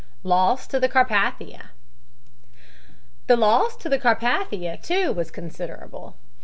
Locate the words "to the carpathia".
0.65-1.69, 3.77-4.81